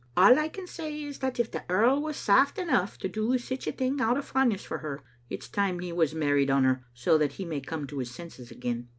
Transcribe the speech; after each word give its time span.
All 0.17 0.39
I 0.39 0.47
can 0.47 0.65
say 0.65 1.03
is 1.03 1.19
that 1.19 1.39
if 1.39 1.51
the 1.51 1.63
earl 1.69 2.01
was 2.01 2.15
saf 2.17 2.55
t 2.55 2.61
enough 2.63 2.97
to 2.97 3.07
do 3.07 3.37
sic 3.37 3.67
a 3.67 3.71
thing 3.71 4.01
out 4.01 4.17
of 4.17 4.25
fondness 4.25 4.63
for 4.63 4.79
her, 4.79 5.03
it's 5.29 5.47
time 5.47 5.77
he 5.77 5.93
was 5.93 6.15
married 6.15 6.49
on 6.49 6.63
her, 6.63 6.83
so 6.95 7.19
that 7.19 7.33
he 7.33 7.45
may 7.45 7.61
come 7.61 7.85
to 7.85 7.99
his 7.99 8.09
senses 8.09 8.49
again. 8.49 8.89